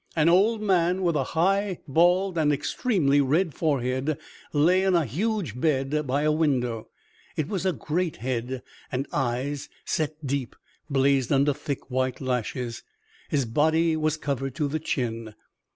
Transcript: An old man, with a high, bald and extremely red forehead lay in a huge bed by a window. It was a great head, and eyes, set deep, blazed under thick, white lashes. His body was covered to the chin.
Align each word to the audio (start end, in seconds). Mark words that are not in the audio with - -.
An 0.15 0.29
old 0.29 0.63
man, 0.63 1.03
with 1.03 1.15
a 1.15 1.23
high, 1.37 1.77
bald 1.87 2.35
and 2.35 2.51
extremely 2.51 3.21
red 3.21 3.53
forehead 3.53 4.17
lay 4.51 4.81
in 4.81 4.95
a 4.95 5.05
huge 5.05 5.61
bed 5.61 6.07
by 6.07 6.23
a 6.23 6.31
window. 6.31 6.87
It 7.37 7.47
was 7.47 7.67
a 7.67 7.71
great 7.71 8.15
head, 8.17 8.63
and 8.91 9.05
eyes, 9.13 9.69
set 9.85 10.25
deep, 10.25 10.55
blazed 10.89 11.31
under 11.31 11.53
thick, 11.53 11.91
white 11.91 12.19
lashes. 12.19 12.81
His 13.29 13.45
body 13.45 13.95
was 13.95 14.17
covered 14.17 14.55
to 14.55 14.67
the 14.67 14.79
chin. 14.79 15.35